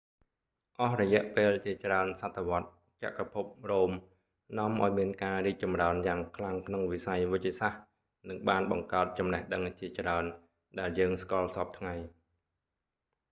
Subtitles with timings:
[0.79, 2.69] អស់រយៈពេលជាច្រើនសតវត្សរ៍
[3.01, 3.91] ចក្រភពរ៉ូម
[4.57, 7.81] នាំឱ្យមានការរីកចម្រើនយ៉ាងខ្លាំងក្នុងវិស័យវេជ្ជសាស្ត្រ
[8.29, 10.25] និងបានបង្កើតចំណេះដឹងជាច្រើន
[10.79, 11.93] ដែលយើងស្គាល់សព្វថ្ងៃ